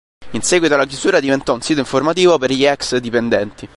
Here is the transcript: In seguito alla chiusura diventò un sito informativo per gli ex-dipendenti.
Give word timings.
In 0.31 0.41
seguito 0.41 0.73
alla 0.73 0.87
chiusura 0.87 1.19
diventò 1.19 1.53
un 1.53 1.61
sito 1.61 1.79
informativo 1.79 2.39
per 2.39 2.51
gli 2.51 2.65
ex-dipendenti. 2.65 3.69